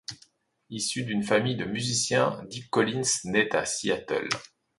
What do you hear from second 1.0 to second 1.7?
d'une famille de